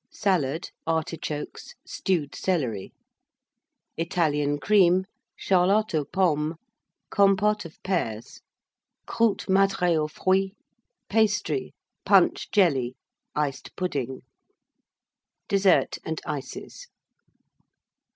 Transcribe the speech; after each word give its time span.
Salad. 0.09 0.71
Artichokes. 0.87 1.75
Stewed 1.85 2.33
Celery. 2.33 2.91
Italian 3.97 4.57
Cream. 4.59 5.05
Charlotte 5.37 5.93
aux 5.93 6.05
Pommes. 6.11 6.55
Compôte 7.13 7.65
of 7.65 7.77
Pears. 7.83 8.41
Croûtes 9.07 9.47
madrées 9.47 10.03
aux 10.03 10.07
Fruits. 10.09 10.55
Pastry. 11.07 11.75
Punch 12.03 12.49
Jelly. 12.49 12.95
Iced 13.35 13.75
Pudding. 13.75 14.21
DESSERT 15.47 15.99
AND 16.03 16.19
ICES. 16.25 16.87